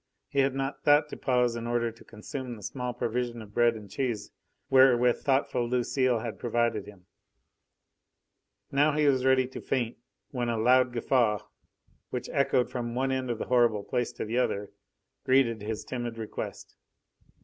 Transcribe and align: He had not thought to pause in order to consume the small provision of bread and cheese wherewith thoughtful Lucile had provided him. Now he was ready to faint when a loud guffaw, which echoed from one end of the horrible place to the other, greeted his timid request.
He 0.29 0.39
had 0.39 0.55
not 0.55 0.81
thought 0.83 1.09
to 1.09 1.15
pause 1.15 1.55
in 1.55 1.67
order 1.67 1.91
to 1.91 2.03
consume 2.03 2.55
the 2.55 2.63
small 2.63 2.91
provision 2.91 3.39
of 3.39 3.53
bread 3.53 3.75
and 3.75 3.87
cheese 3.87 4.31
wherewith 4.67 5.21
thoughtful 5.21 5.69
Lucile 5.69 6.17
had 6.21 6.39
provided 6.39 6.87
him. 6.87 7.05
Now 8.71 8.93
he 8.97 9.05
was 9.05 9.25
ready 9.25 9.45
to 9.49 9.61
faint 9.61 9.97
when 10.31 10.49
a 10.49 10.57
loud 10.57 10.91
guffaw, 10.91 11.45
which 12.09 12.29
echoed 12.29 12.71
from 12.71 12.95
one 12.95 13.11
end 13.11 13.29
of 13.29 13.37
the 13.37 13.45
horrible 13.45 13.83
place 13.83 14.11
to 14.13 14.25
the 14.25 14.39
other, 14.39 14.71
greeted 15.23 15.61
his 15.61 15.85
timid 15.85 16.17
request. 16.17 16.75